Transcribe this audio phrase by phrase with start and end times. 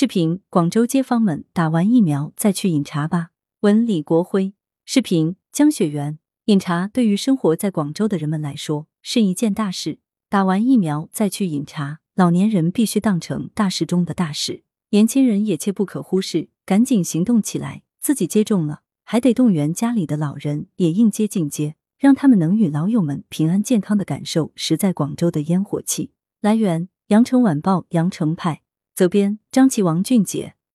[0.00, 3.30] 视频：广州街坊们打完疫苗再去饮茶吧。
[3.62, 4.54] 文李国辉。
[4.84, 6.20] 视频：江雪源。
[6.44, 9.98] 饮茶对于生活在广州的人们来说是一件大事。
[10.28, 17.82] 打完疫苗再去饮茶，老年人必须当成大事中的大事，年轻人也切不可忽视，赶紧行动起来。
[18.00, 26.12] 自己接种了，还得动员家里的老人也应接尽接，让他们能与老友们平安健康的感受实在广州的烟火气。
[26.40, 28.62] 来源：羊城晚报羊城派，
[28.98, 30.57] 责编：张琪、王俊杰。